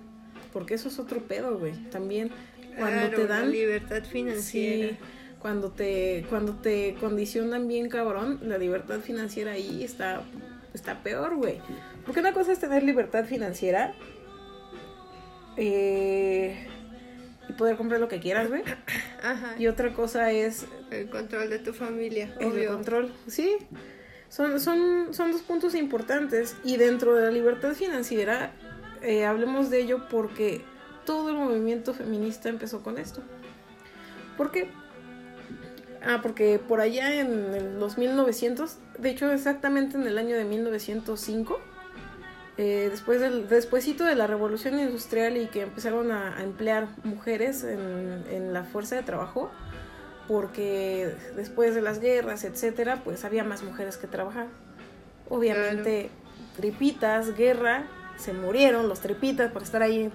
[0.53, 1.73] porque eso es otro pedo, güey.
[1.91, 2.31] También
[2.77, 4.91] cuando Claro, te la dan libertad financiera.
[4.91, 4.97] Sí,
[5.41, 10.23] cuando te, cuando te condicionan bien cabrón, la libertad financiera ahí está,
[10.75, 11.61] está peor, güey.
[12.05, 13.95] Porque una cosa es tener libertad financiera
[15.57, 16.67] eh,
[17.49, 18.63] y poder comprar lo que quieras, güey.
[19.23, 19.55] Ajá.
[19.59, 22.73] Y otra cosa es El control de tu familia, el obvio.
[22.73, 23.13] control.
[23.27, 23.57] Sí,
[24.29, 26.57] son, son, son dos puntos importantes.
[26.65, 28.53] Y dentro de la libertad financiera,
[29.03, 30.63] eh, hablemos de ello porque
[31.05, 33.23] todo el movimiento feminista empezó con esto.
[34.37, 34.69] ¿Por qué?
[36.09, 40.45] Ah, porque por allá en el- los 1900, de hecho exactamente en el año de
[40.45, 41.61] 1905,
[42.57, 47.63] eh, después del despuésito de la revolución industrial y que empezaron a, a emplear mujeres
[47.63, 49.51] en, en la fuerza de trabajo,
[50.27, 54.47] porque después de las guerras, etcétera, pues había más mujeres que trabajar.
[55.29, 56.11] Obviamente,
[56.57, 57.85] tripitas, guerra,
[58.17, 60.11] se murieron los tripitas por estar ahí en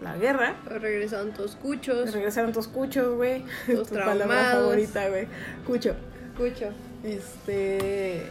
[0.00, 0.56] la guerra.
[0.66, 2.12] Regresaron todos cuchos.
[2.12, 3.44] Regresaron tus cuchos, güey.
[3.66, 5.26] Todos tu palabra favorita, güey.
[5.66, 5.94] Cucho.
[6.36, 6.70] Cucho.
[7.02, 8.22] Este.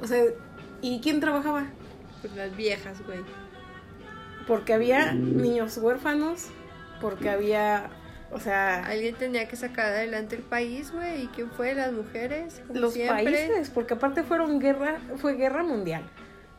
[0.00, 0.22] O sea,
[0.80, 1.66] ¿y quién trabajaba?
[2.20, 3.20] Pues las viejas, güey.
[4.46, 6.46] Porque había niños huérfanos,
[7.00, 7.90] porque había.
[8.32, 11.24] O sea, Alguien tenía que sacar adelante el país, güey.
[11.24, 11.74] ¿Y quién fue?
[11.74, 13.24] Las mujeres, como los siempre.
[13.24, 16.02] países, porque aparte fueron guerra, fue guerra mundial.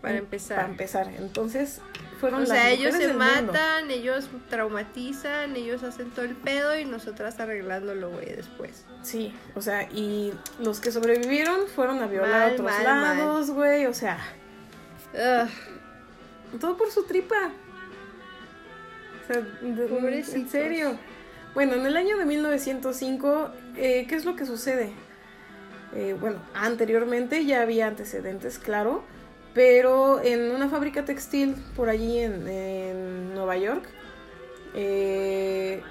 [0.05, 0.57] Para En- empezar.
[0.57, 1.07] Para empezar.
[1.17, 1.81] Entonces,
[2.19, 3.19] fueron O sea, ellos se mundo.
[3.53, 8.85] matan, ellos traumatizan, ellos hacen todo el pedo y nosotras arreglándolo, güey, después.
[9.03, 13.85] Sí, o sea, y los que sobrevivieron fueron a violar a otros mal, lados, güey,
[13.87, 14.17] o sea,
[15.13, 17.51] Ugh, todo por su tripa.
[19.23, 20.97] O sea, en serio.
[21.53, 24.91] Bueno, en el año de 1905, eh, ¿qué es lo que sucede?
[25.95, 29.03] Eh, bueno, anteriormente ya había antecedentes, claro,
[29.55, 33.85] pero en una fábrica textil por allí en, en Nueva York,
[34.75, 35.81] eh,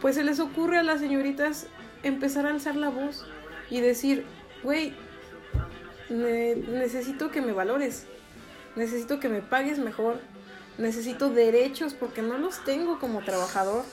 [0.00, 1.66] pues se les ocurre a las señoritas
[2.02, 3.26] empezar a alzar la voz
[3.70, 4.24] y decir,
[4.62, 4.94] güey,
[6.10, 8.06] ne- necesito que me valores,
[8.76, 10.20] necesito que me pagues mejor,
[10.78, 13.84] necesito derechos porque no los tengo como trabajador.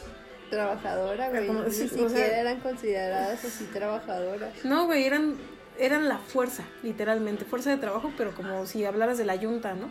[0.49, 1.47] trabajadora, güey.
[1.47, 4.53] Como- Ni sí, o siquiera sea- eran consideradas así trabajadoras.
[4.65, 5.35] No, güey, eran,
[5.79, 9.87] eran la fuerza, literalmente, fuerza de trabajo, pero como si hablaras de la yunta, ¿no?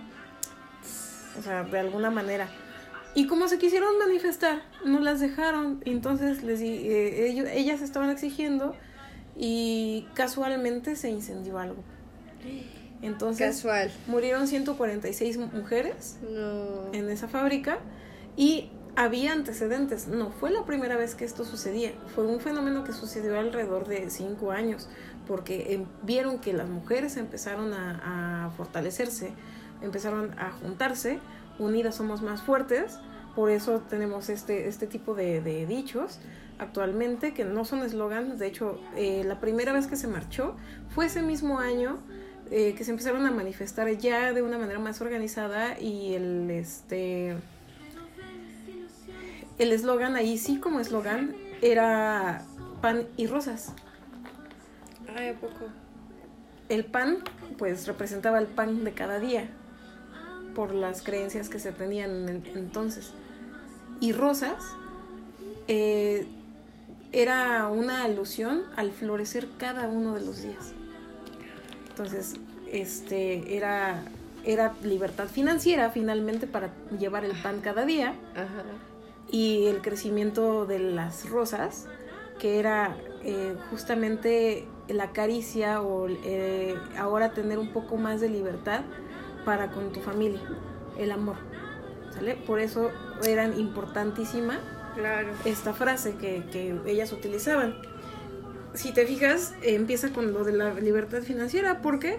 [1.38, 2.48] O sea, de alguna manera.
[3.14, 5.82] Y como se quisieron manifestar, no las dejaron.
[5.84, 8.74] Entonces les di- eh, ellos, ellas estaban exigiendo
[9.36, 11.82] y casualmente se incendió algo.
[13.02, 13.90] Entonces Casual.
[14.06, 16.92] murieron 146 mujeres No.
[16.92, 17.78] en esa fábrica
[18.36, 20.06] y había antecedentes.
[20.08, 21.92] No fue la primera vez que esto sucedía.
[22.14, 24.88] Fue un fenómeno que sucedió alrededor de cinco años
[25.26, 29.32] porque eh, vieron que las mujeres empezaron a, fortalecerse,
[29.80, 31.18] empezaron a juntarse.
[31.58, 32.98] Unidas somos más fuertes.
[33.34, 36.18] Por eso tenemos este, este tipo de, de dichos
[36.58, 38.38] actualmente que no son eslogans.
[38.38, 40.54] De hecho, eh, la primera vez que se marchó
[40.94, 41.98] fue ese mismo año
[42.50, 47.36] eh, que se empezaron a manifestar ya de una manera más organizada y el este
[49.58, 52.42] el eslogan ahí sí como eslogan era
[52.80, 53.72] pan y rosas.
[55.16, 55.66] Ay, ¿a poco?
[56.68, 57.18] El pan
[57.58, 59.48] pues representaba el pan de cada día
[60.54, 63.12] por las creencias que se tenían en el entonces.
[64.00, 64.62] Y rosas
[65.68, 66.26] eh,
[67.12, 70.72] era una alusión al florecer cada uno de los días.
[71.90, 72.34] Entonces,
[72.70, 74.02] este era
[74.44, 78.64] era libertad financiera finalmente para llevar el pan cada día Ajá.
[79.30, 81.86] y el crecimiento de las rosas,
[82.42, 88.80] que era eh, justamente la caricia o eh, ahora tener un poco más de libertad
[89.44, 90.40] para con tu familia,
[90.98, 91.36] el amor.
[92.10, 92.34] ¿Sale?
[92.34, 92.90] Por eso
[93.24, 94.58] eran importantísima
[94.96, 95.28] Claro.
[95.44, 97.76] esta frase que, que ellas utilizaban.
[98.74, 101.80] Si te fijas, eh, empieza con lo de la libertad financiera.
[101.80, 102.18] ¿Por qué?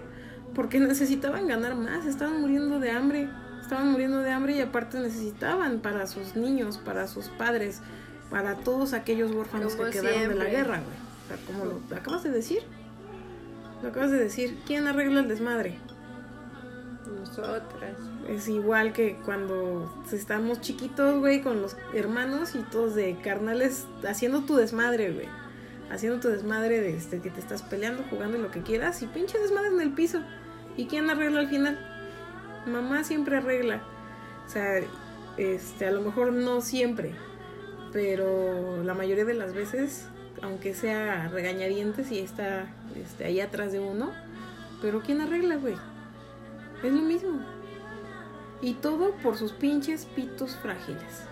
[0.55, 3.27] Porque necesitaban ganar más, estaban muriendo de hambre,
[3.61, 7.81] estaban muriendo de hambre y aparte necesitaban para sus niños, para sus padres,
[8.33, 10.97] para todos aquellos huérfanos que quedaron de la guerra, güey.
[11.23, 12.63] O sea, como lo acabas de decir.
[13.83, 14.57] Lo acabas de decir.
[14.65, 15.77] ¿Quién arregla el desmadre?
[17.19, 17.95] Nosotras.
[18.27, 24.41] Es igual que cuando estamos chiquitos, güey, con los hermanos y todos de carnales haciendo
[24.41, 25.27] tu desmadre, güey.
[25.91, 29.05] Haciendo tu desmadre de este, que te estás peleando, jugando y lo que quieras y
[29.05, 30.21] pinche desmadre en el piso.
[30.75, 31.77] ¿Y quién arregla al final?
[32.65, 33.83] Mamá siempre arregla.
[34.47, 34.81] O sea,
[35.37, 37.13] este, a lo mejor no siempre,
[37.93, 40.07] pero la mayoría de las veces,
[40.41, 44.11] aunque sea regañadientes y está este, ahí atrás de uno,
[44.81, 45.75] pero ¿quién arregla, güey?
[46.83, 47.39] Es lo mismo.
[48.61, 51.23] Y todo por sus pinches pitos frágiles.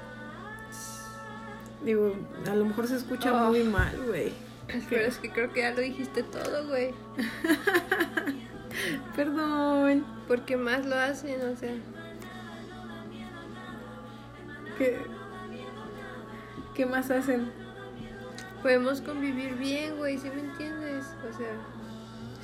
[1.84, 2.14] Digo,
[2.50, 3.50] a lo mejor se escucha Oh.
[3.50, 4.32] muy mal, güey.
[4.90, 6.94] Pero es que creo que ya lo dijiste todo, güey.
[9.16, 10.06] Perdón.
[10.28, 11.42] ¿Por qué más lo hacen?
[11.42, 11.74] O sea,
[14.78, 14.98] ¿Qué,
[16.76, 17.52] ¿Qué más hacen?
[18.62, 21.06] podemos convivir bien, güey, ¿sí me entiendes?
[21.28, 21.52] O sea,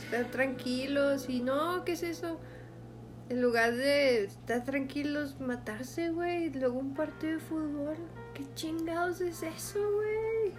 [0.03, 2.39] estar tranquilos y no, ¿qué es eso?
[3.29, 7.97] En lugar de estar tranquilos, matarse, güey, luego un partido de fútbol.
[8.33, 10.53] ¿Qué chingados es eso, güey?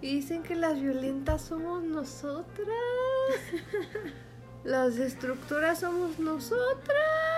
[0.00, 2.68] Y dicen que las violentas somos nosotras.
[4.64, 7.37] Las estructuras somos nosotras.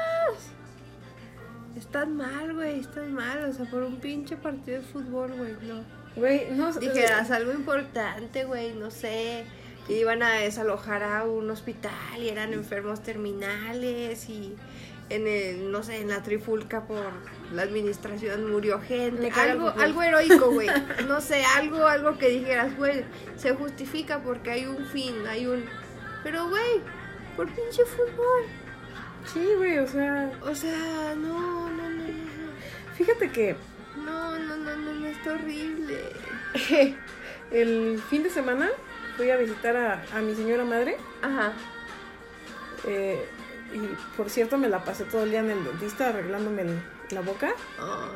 [1.80, 3.42] Están mal, güey, están mal.
[3.48, 5.82] O sea, por un pinche partido de fútbol, güey, no.
[6.14, 6.80] Güey, no sé.
[6.80, 9.44] Dijeras algo importante, güey, no sé.
[9.86, 14.54] que Iban a desalojar a un hospital y eran enfermos terminales y
[15.08, 17.12] en el, no sé, en la trifulca por
[17.54, 19.30] la administración murió gente.
[19.30, 20.68] Algo, algo heroico, güey.
[21.08, 23.04] No sé, algo, algo que dijeras, güey,
[23.36, 25.64] se justifica porque hay un fin, hay un.
[26.22, 26.82] Pero, güey,
[27.36, 28.44] por pinche fútbol.
[29.32, 31.69] Sí, güey, o sea, O sea, no.
[33.04, 33.56] Fíjate que
[34.04, 35.98] No, no, no, no, no, está horrible.
[37.50, 38.68] el fin de semana
[39.16, 40.96] fui a visitar a, a mi señora madre.
[41.22, 41.52] Ajá.
[42.86, 43.24] eh,
[43.72, 43.78] y
[44.16, 46.82] por cierto, me la pasé todo el día en el dentista arreglándome el-
[47.12, 47.52] la boca.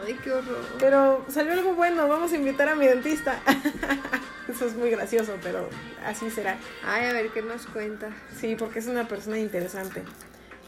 [0.05, 0.65] Ay, qué horror.
[0.79, 3.41] Pero salió algo bueno, vamos a invitar a mi dentista.
[4.49, 5.69] Eso es muy gracioso, pero
[6.05, 6.57] así será.
[6.87, 8.11] Ay, a ver qué nos cuenta.
[8.39, 10.03] Sí, porque es una persona interesante.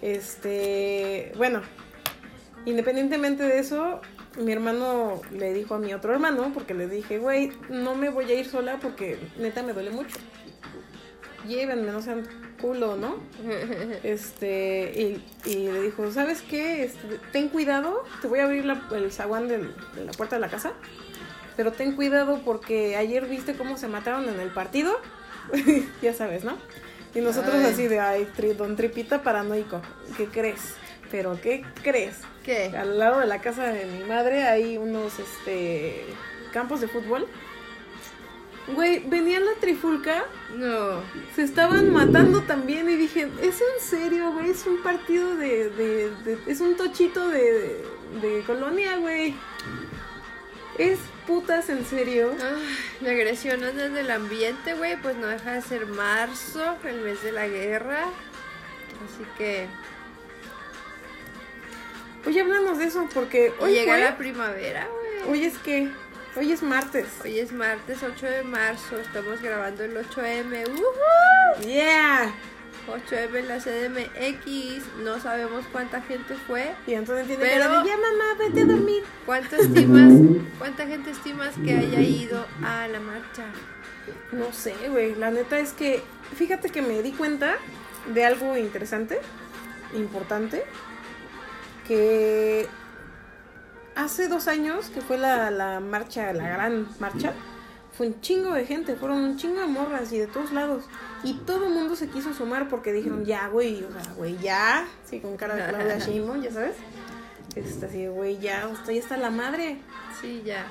[0.02, 1.62] Este, bueno,
[2.66, 4.00] independientemente de eso,
[4.38, 8.30] mi hermano le dijo a mi otro hermano, porque le dije, güey, no me voy
[8.30, 10.16] a ir sola porque neta me duele mucho.
[11.46, 12.26] Llévenme, no sean
[12.60, 13.16] culo, ¿no?
[14.02, 14.92] Este,
[15.46, 16.84] y, y le dijo, ¿sabes qué?
[16.84, 20.48] Este, ten cuidado, te voy a abrir la- el zaguán de la puerta de la
[20.48, 20.72] casa,
[21.56, 25.00] pero ten cuidado porque ayer viste cómo se mataron en el partido,
[26.02, 26.56] ya sabes, ¿no?
[27.14, 27.64] Y nosotros Ay.
[27.72, 29.80] así de, ay, tri- don Tripita paranoico,
[30.16, 30.74] ¿qué crees?
[31.10, 32.16] ¿Pero qué crees?
[32.44, 32.72] ¿Qué?
[32.76, 36.04] Al lado de la casa de mi madre hay unos, este,
[36.52, 37.26] campos de fútbol.
[38.68, 40.24] Güey, venía la trifulca
[40.56, 41.00] No.
[41.36, 44.50] se estaban matando también y dije, ¿es en serio, güey?
[44.50, 47.84] Es un partido de, de- de- es un tochito de,
[48.20, 49.36] de colonia, güey.
[50.78, 52.32] Es putas en serio.
[52.42, 56.76] Ay, la agresión no es desde el ambiente, güey, pues no deja de ser marzo,
[56.84, 58.02] el mes de la guerra.
[59.04, 59.68] Así que
[62.26, 64.88] Oye, háblanos de eso porque hoy llega la primavera,
[65.24, 65.30] güey.
[65.40, 65.88] Hoy es que,
[66.36, 67.06] hoy es martes.
[67.24, 70.68] Hoy es martes 8 de marzo, estamos grabando el 8M.
[70.68, 71.62] ¡Uhú!
[71.62, 72.34] Yeah.
[72.88, 76.72] 8M en la CDMX, no sabemos cuánta gente fue.
[76.86, 79.02] Y entonces tiene Pero- de, ya mamá, vete a dormir.
[79.24, 80.12] ¿Cuánto estimas,
[80.58, 83.44] cuánta gente estimas que haya ido a la marcha?
[84.30, 85.14] No sé, güey.
[85.16, 86.00] La neta es que,
[86.36, 87.56] fíjate que me di cuenta
[88.12, 89.18] de algo interesante,
[89.94, 90.62] importante,
[91.86, 92.66] que
[93.94, 97.32] hace dos años, que fue la, la marcha, la gran marcha,
[97.96, 100.84] fue un chingo de gente, fueron un chingo de morras y de todos lados.
[101.24, 104.86] Y todo el mundo se quiso sumar porque dijeron, ya, güey, o sea, güey, ya.
[105.04, 106.76] Sí, con cara de Claudia Sheinbaum, ya sabes.
[107.54, 109.78] Este, así, güey, ya, ya está la madre.
[110.20, 110.66] Sí, ya.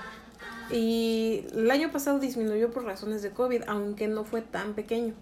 [0.69, 5.15] Y el año pasado disminuyó por razones de COVID, aunque no fue tan pequeño.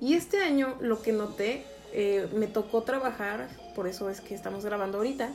[0.00, 3.48] Y este año lo que noté, eh, me tocó trabajar,
[3.80, 5.30] por eso es que estamos grabando ahorita,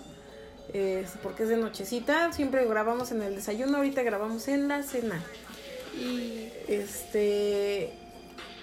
[1.24, 5.20] porque es de nochecita, siempre grabamos en el desayuno, ahorita grabamos en la cena.
[5.98, 7.92] Y Este.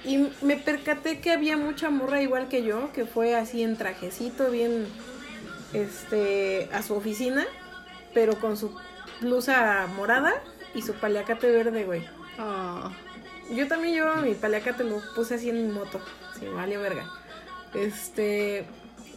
[0.04, 4.52] Y me percaté que había mucha morra igual que yo, que fue así en trajecito,
[4.52, 4.86] bien.
[5.72, 6.68] Este.
[6.72, 7.44] a su oficina,
[8.14, 8.72] pero con su
[9.20, 10.32] blusa morada
[10.76, 12.06] y su paliacate verde, güey.
[12.38, 12.88] oh,
[13.50, 16.00] Yo también llevaba mi paliacate, lo puse así en mi moto.
[16.38, 17.04] Sí, vale verga.
[17.74, 18.64] Este.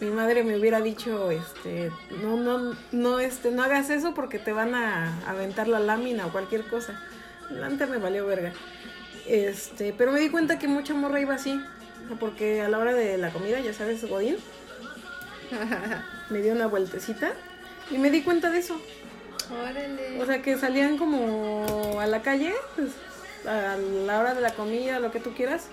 [0.02, 1.90] Mi madre me hubiera dicho, este,
[2.22, 6.32] no, no, no, este, no hagas eso porque te van a aventar la lámina o
[6.32, 7.02] cualquier cosa.
[7.50, 8.52] Neta me valió verga.
[9.26, 11.62] Este, pero me di cuenta que mucha morra iba así.
[12.20, 14.38] Porque a la hora de la comida, ya sabes, Godín,
[16.30, 17.34] me dio una vueltecita
[17.90, 18.80] y me di cuenta de eso.
[19.52, 20.22] Órale.
[20.22, 22.92] O sea, que salían como a la calle, pues,
[23.48, 25.68] a la hora de la comida, lo que tú quieras,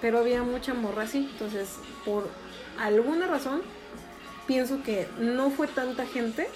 [0.00, 1.28] pero había mucha morra así.
[1.32, 2.28] Entonces, por
[2.80, 3.62] alguna razón,
[4.46, 6.48] pienso que no fue tanta gente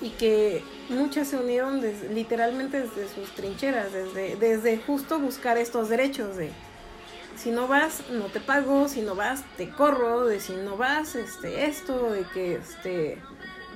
[0.00, 1.80] y que muchas se unieron
[2.14, 6.50] literalmente desde sus trincheras, desde, desde justo buscar estos derechos de
[7.36, 11.14] si no vas, no te pago, si no vas, te corro, de si no vas,
[11.14, 13.18] este, esto, de que este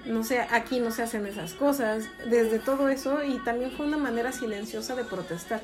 [0.05, 3.99] no sé, aquí no se hacen esas cosas, desde todo eso y también fue una
[3.99, 5.61] manera silenciosa de protestar.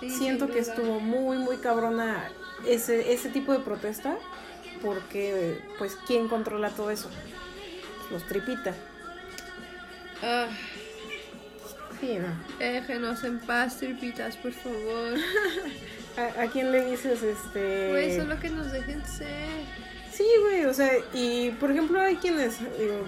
[0.00, 2.28] Sí, Siento que estuvo muy, muy cabrona
[2.66, 4.16] ese, ese tipo de protesta
[4.84, 7.08] porque, pues, ¿quién controla todo eso?
[8.10, 8.74] Los tripita.
[10.22, 10.48] Ah,
[12.00, 12.26] Sí, ¿no?
[12.58, 15.14] déjenos en paz, tripitas, por favor.
[16.16, 17.88] ¿A, a quién le dices, este...?
[17.90, 19.64] Güey, solo que nos dejen ser.
[20.12, 23.04] Sí, güey, o sea, y por ejemplo hay quienes, digo,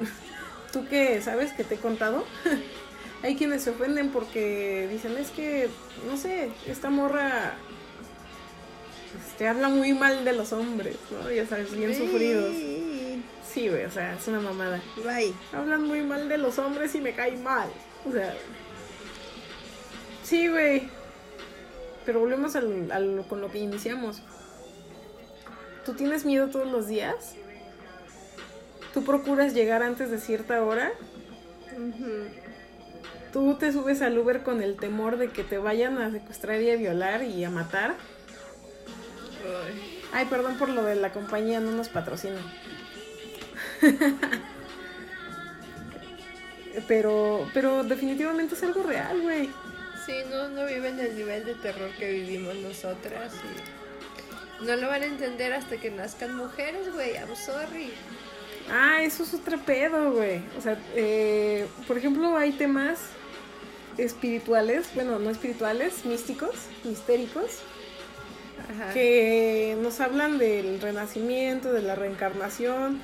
[0.72, 2.24] tú que sabes que te he contado,
[3.22, 5.68] hay quienes se ofenden porque dicen, es que,
[6.08, 7.54] no sé, esta morra
[9.42, 11.30] este, habla muy mal de los hombres, ¿no?
[11.30, 12.54] Ya sabes, bien sufridos.
[13.52, 14.80] Sí, güey, o sea, es una mamada.
[15.04, 15.34] Bye.
[15.52, 17.68] Hablan muy mal de los hombres y me cae mal.
[18.08, 18.34] O sea,
[20.22, 20.88] sí, güey.
[22.06, 24.22] Pero volvemos al, al- con lo que iniciamos.
[25.84, 27.34] ¿Tú tienes miedo todos los días?
[28.94, 30.92] ¿Tú procuras llegar antes de cierta hora?
[33.32, 36.70] ¿Tú te subes al Uber con el temor de que te vayan a secuestrar y
[36.70, 37.94] a violar y a matar?
[40.12, 40.26] Ay.
[40.26, 42.40] Perdón por lo de la compañía, no nos patrocina.
[46.88, 49.50] pero, pero definitivamente es algo real, güey.
[50.06, 53.82] Sí, no, no viven el nivel de terror que vivimos nosotras y
[54.64, 57.12] no lo van a entender hasta que nazcan mujeres, güey.
[57.14, 57.92] I'm sorry.
[58.70, 60.40] Ah, eso es otro pedo, güey.
[60.58, 62.98] O sea, eh, por ejemplo, hay temas
[63.98, 67.58] espirituales, bueno, no espirituales, místicos, mistéricos,
[68.70, 68.92] Ajá.
[68.92, 73.00] que nos hablan del renacimiento, de la reencarnación.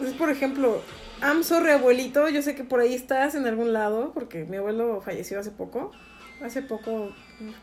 [0.00, 0.82] Es, por ejemplo,
[1.22, 5.00] I'm sorry, abuelito, yo sé que por ahí estás en algún lado, porque mi abuelo
[5.00, 5.92] falleció hace poco.
[6.42, 7.14] Hace poco,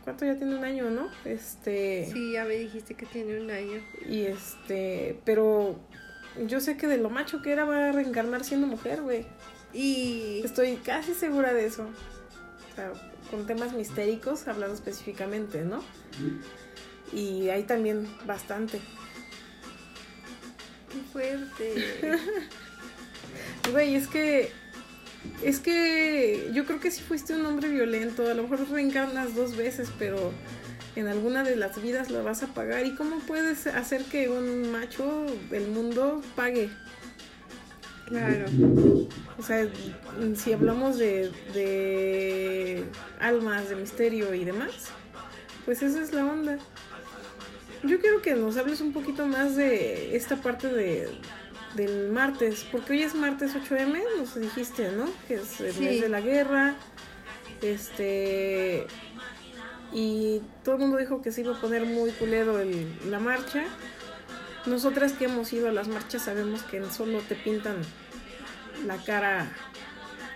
[0.06, 1.10] ¿cuánto ya tiene un año, no?
[1.26, 2.10] Este.
[2.14, 3.82] Sí, ya me dijiste que tiene un año.
[4.08, 5.76] Y este, pero
[6.48, 9.26] yo sé que de lo macho que era va a reencarnar siendo mujer, güey.
[9.74, 11.90] Y Estoy casi segura de eso.
[12.72, 12.94] O sea,
[13.30, 15.84] con temas mistéricos, hablando específicamente, ¿no?
[17.14, 18.80] Y hay también bastante.
[20.92, 22.18] qué fuerte.
[23.72, 24.52] Güey, es que.
[25.44, 29.56] Es que yo creo que si fuiste un hombre violento, a lo mejor reencarnas dos
[29.56, 30.32] veces, pero
[30.96, 32.86] en alguna de las vidas la vas a pagar.
[32.86, 36.70] ¿Y cómo puedes hacer que un macho del mundo pague?
[38.10, 38.46] claro.
[39.38, 39.68] O sea,
[40.36, 42.84] si hablamos de, de
[43.20, 44.90] almas, de misterio y demás,
[45.66, 46.58] pues esa es la onda.
[47.84, 51.10] Yo quiero que nos hables un poquito más de esta parte de,
[51.76, 55.06] del martes, porque hoy es martes 8M, nos dijiste, ¿no?
[55.28, 55.80] Que es el Sí.
[55.82, 56.76] mes de la guerra.
[57.62, 58.86] Este.
[59.92, 63.64] Y todo el mundo dijo que se iba a poner muy culero el- la marcha.
[64.66, 67.78] Nosotras que hemos ido a las marchas sabemos que solo te pintan
[68.86, 69.52] la cara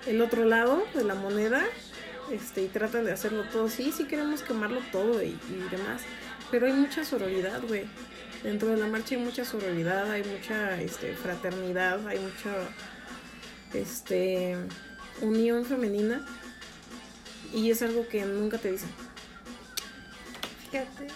[0.08, 1.62] el otro lado de la moneda
[2.32, 6.02] este y tratan de hacerlo todo sí sí queremos quemarlo todo y, y demás
[6.54, 7.86] pero hay mucha sororidad güey
[8.44, 12.54] dentro de la marcha hay mucha sororidad hay mucha este fraternidad hay mucha
[13.74, 14.56] este
[15.22, 16.24] unión femenina
[17.52, 18.90] y es algo que nunca te dicen
[20.70, 21.08] Fíjate.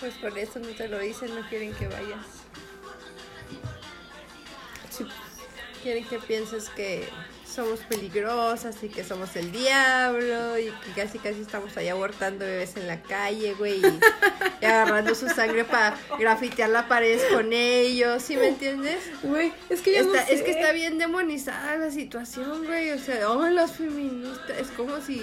[0.00, 2.26] Pues por eso no te lo dicen, no quieren que vayas.
[4.90, 5.06] sí,
[5.82, 7.08] Quieren que pienses que
[7.56, 12.76] somos peligrosas y que somos el diablo y que casi casi estamos ahí abortando bebés
[12.76, 13.98] en la calle, güey, y,
[14.60, 18.98] y agarrando su sangre para grafitear la pared con ellos, ¿sí me entiendes?
[19.22, 22.90] güey es que ya no Está- es que está bien demonizada la situación, güey.
[22.92, 24.58] O sea, oh, las feministas.
[24.58, 25.20] Es como si,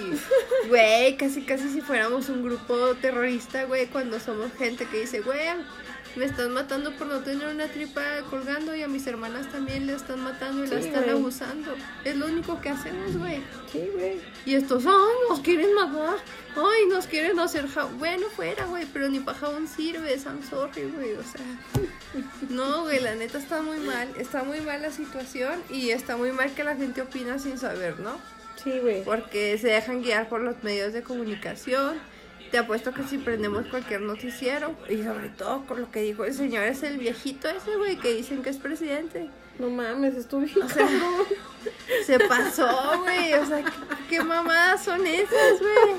[0.68, 5.38] güey, casi casi si fuéramos un grupo terrorista, güey, cuando somos gente que dice, güey,
[6.16, 9.94] me están matando por no tener una tripa colgando y a mis hermanas también le
[9.94, 11.16] están matando y la Sí, están güey.
[11.16, 11.74] abusando.
[12.04, 13.42] Es lo único que hacemos, güey.
[13.72, 14.92] sí güey Y estos, ay,
[15.28, 16.18] nos quieren matar.
[16.56, 17.98] Ay, nos quieren hacer jabón.
[17.98, 20.14] Bueno, fuera, güey, pero ni para jabón sirve.
[20.24, 21.12] I'm sorry, güey.
[21.14, 21.40] O sea,
[22.48, 24.08] no, güey, la neta está muy mal.
[24.16, 27.98] Está muy mal la situación y está muy mal que la gente opina sin saber,
[28.00, 28.18] ¿no?
[28.62, 29.02] Sí, güey.
[29.04, 31.98] porque se dejan guiar por los medios de comunicación.
[32.54, 36.32] Te apuesto que si prendemos cualquier noticiero, y sobre todo con lo que dijo el
[36.32, 39.28] señor, es el viejito ese, güey, que dicen que es presidente.
[39.58, 41.26] No mames, estuve sea, cabrón.
[42.06, 43.34] Se pasó, güey.
[43.34, 43.72] O sea, ¿qué,
[44.08, 45.96] qué mamadas son esas, güey?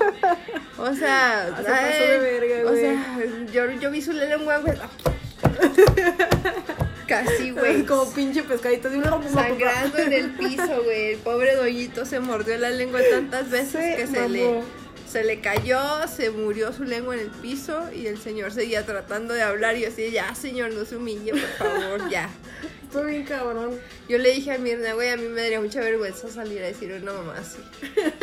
[0.78, 3.18] O sea, Ah, se pasó de verga, o sea,
[3.52, 4.78] yo, yo vi su lengua, güey.
[7.06, 7.84] Casi, güey.
[7.84, 8.98] Como pinche pescadito así.
[9.34, 11.12] Sangrando en el piso, güey.
[11.12, 14.85] El pobre doñito se mordió la lengua tantas veces Se que se le.
[15.16, 19.32] Se le cayó, se murió su lengua en el piso y el señor seguía tratando
[19.32, 22.28] de hablar y yo así, ya, señor, no se humille, por favor, ya.
[22.82, 23.78] Estuve bien cabrón.
[24.10, 26.92] Yo le dije a Mirna, güey, a mí me daría mucha vergüenza salir a decir
[27.02, 27.56] una mamá así.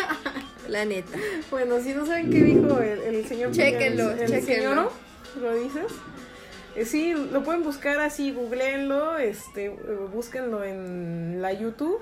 [0.68, 1.18] La neta.
[1.50, 4.92] Bueno, si no saben qué dijo el, el señor Chéquenlo, el, señor,
[5.42, 5.92] ¿lo dices?
[6.76, 11.98] Eh, sí, lo pueden buscar así, googleenlo, este, búsquenlo en la YouTube,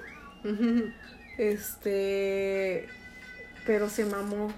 [1.37, 2.89] este,
[3.65, 4.51] pero se mamó.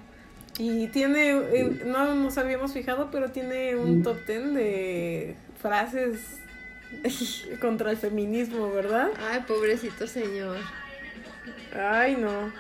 [0.60, 6.40] Y tiene, eh, no nos habíamos fijado, pero tiene un top ten de frases
[7.62, 9.10] contra el feminismo, ¿verdad?
[9.32, 10.58] Ay, pobrecito señor.
[11.76, 12.52] Ay, no.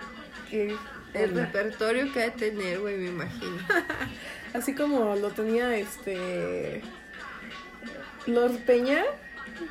[0.49, 0.75] Qué
[1.13, 1.45] El onda.
[1.45, 3.57] repertorio que ha de tener, güey, me imagino.
[4.53, 6.81] Así como lo tenía este
[8.25, 9.03] Lord Peña,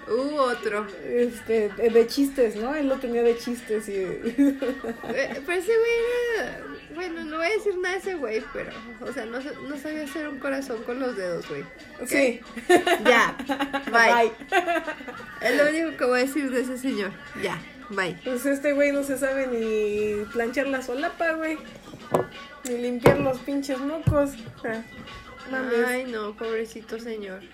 [0.07, 0.87] Hubo otro.
[1.05, 2.75] este, de, de chistes, ¿no?
[2.75, 5.93] Él lo tenía de chistes y Eh, Pero ese güey
[6.37, 6.62] era...
[6.95, 8.70] Bueno, no voy a decir nada de ese güey, pero...
[9.01, 11.64] O sea, no, no sabía hacer un corazón con los dedos, güey.
[12.07, 12.40] Sí.
[13.05, 13.36] Ya.
[13.86, 14.30] Bye.
[14.30, 14.32] Bye.
[15.40, 17.12] Es lo único que voy a decir de ese señor.
[17.43, 17.59] Ya.
[17.90, 18.18] Bye.
[18.24, 21.59] Pues este güey no se sabe ni planchar la solapa, güey.
[22.64, 24.30] Ni limpiar los pinches mocos.
[24.64, 24.82] Ah.
[25.86, 27.40] Ay, no, pobrecito señor.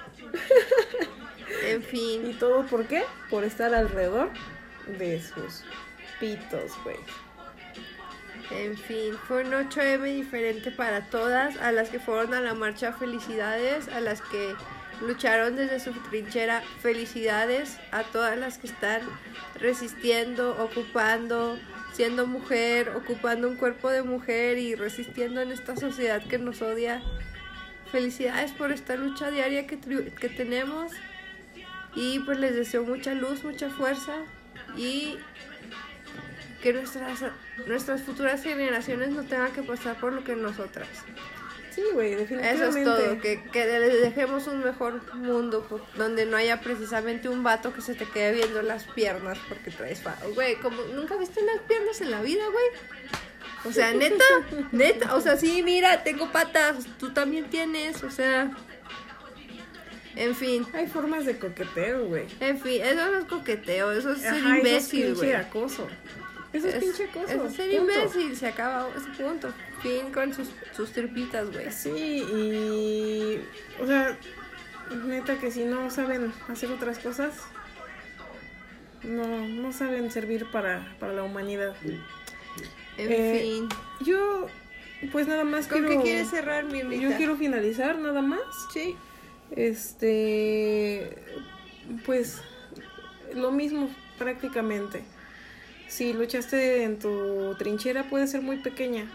[1.64, 2.38] En ¿Y fin.
[2.38, 3.02] todo por qué?
[3.30, 4.30] Por estar alrededor
[4.98, 5.64] de sus
[6.20, 6.96] pitos, güey.
[8.50, 12.92] En fin, fue un 8M diferente para todas, a las que fueron a la marcha
[12.92, 14.54] felicidades, a las que
[15.02, 19.02] lucharon desde su trinchera felicidades, a todas las que están
[19.60, 21.58] resistiendo, ocupando,
[21.92, 27.02] siendo mujer, ocupando un cuerpo de mujer y resistiendo en esta sociedad que nos odia.
[27.92, 30.92] Felicidades por esta lucha diaria que, que tenemos
[31.94, 34.14] y pues les deseo mucha luz, mucha fuerza
[34.76, 35.16] y
[36.62, 37.20] que nuestras,
[37.66, 40.88] nuestras futuras generaciones no tengan que pasar por lo que nosotras.
[41.70, 42.80] Sí, güey, Eso definitivamente.
[42.80, 47.72] es todo, que, que les dejemos un mejor mundo donde no haya precisamente un vato
[47.72, 50.02] que se te quede viendo las piernas porque traes.
[50.34, 52.64] Güey, como nunca viste unas piernas en la vida, güey.
[53.64, 54.24] O sea, neta,
[54.72, 58.50] neta, o sea, sí, mira, tengo patas, tú también tienes, o sea...
[60.16, 62.26] En fin, Hay formas de coqueteo, güey.
[62.40, 65.32] en fin, eso no es coqueteo, eso es ser Ajá, eso es imbécil, güey.
[65.34, 65.86] acoso.
[66.52, 67.26] Eso es, pinche acoso.
[67.46, 69.52] Eso es imbécil, se acaba ese punto.
[69.82, 71.70] Fin con sus, sus tripitas, güey.
[71.70, 73.40] Sí, y.
[73.82, 74.16] O sea,
[75.06, 77.34] neta que si no saben hacer otras cosas,
[79.02, 81.74] no, no saben servir para, para la humanidad.
[81.84, 83.68] En Eh, fin.
[84.00, 84.46] Yo,
[85.12, 85.98] pues nada más ¿Con quiero.
[85.98, 87.02] qué quieres cerrar, Mirnita?
[87.02, 88.40] Yo quiero finalizar nada más.
[88.72, 88.96] Sí.
[89.54, 91.14] Este.
[92.06, 92.40] Pues
[93.34, 93.88] lo mismo
[94.18, 95.04] prácticamente.
[95.88, 99.10] Si luchaste en tu trinchera puede ser muy pequeña.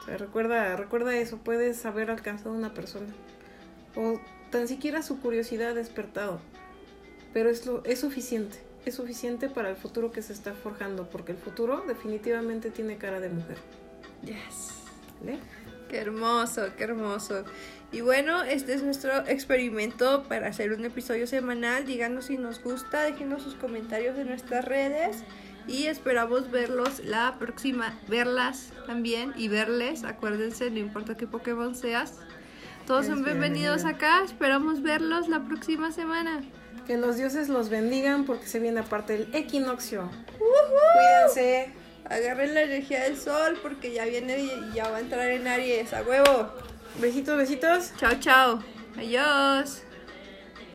[0.00, 3.06] O sea, recuerda, recuerda eso, puedes haber alcanzado a una persona.
[3.94, 4.20] O
[4.50, 6.40] tan siquiera su curiosidad ha despertado.
[7.32, 8.58] Pero es, lo, es suficiente.
[8.84, 11.08] Es suficiente para el futuro que se está forjando.
[11.08, 13.58] Porque el futuro definitivamente tiene cara de mujer.
[14.22, 14.74] Yes.
[15.20, 15.38] ¿vale?
[15.88, 17.44] Qué hermoso, qué hermoso.
[17.92, 21.86] Y bueno, este es nuestro experimento para hacer un episodio semanal.
[21.86, 25.18] Díganos si nos gusta, déjenos sus comentarios en nuestras redes.
[25.68, 30.04] Y esperamos verlos la próxima, verlas también y verles.
[30.04, 32.14] Acuérdense, no importa qué Pokémon seas.
[32.86, 34.22] Todos son Es bienvenidos acá.
[34.24, 36.42] Esperamos verlos la próxima semana.
[36.86, 40.08] Que los dioses los bendigan porque se viene aparte el equinoccio.
[40.38, 41.72] Cuídense.
[42.04, 45.92] Agarren la energía del sol porque ya viene y ya va a entrar en Aries.
[45.92, 46.52] A huevo.
[47.00, 47.92] Besitos, besitos.
[47.98, 48.62] Chao, chao.
[48.96, 49.85] Adiós.